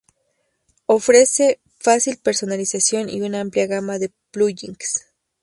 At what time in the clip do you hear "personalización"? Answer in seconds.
2.17-3.07